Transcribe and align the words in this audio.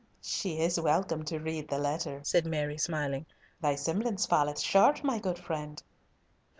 "She 0.23 0.57
is 0.57 0.79
welcome 0.79 1.23
to 1.25 1.37
read 1.37 1.67
the 1.67 1.77
letter," 1.77 2.21
said 2.23 2.47
Mary, 2.47 2.75
smiling; 2.79 3.27
"thy 3.61 3.75
semblance 3.75 4.25
falleth 4.25 4.59
short, 4.59 5.03
my 5.03 5.19
good 5.19 5.37
friend." 5.37 5.83